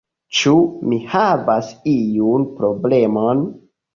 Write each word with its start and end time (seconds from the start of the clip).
Ĉu 0.37 0.53
mi 0.93 0.97
havas 1.11 1.69
iun 1.93 2.47
problemon? 2.61 3.47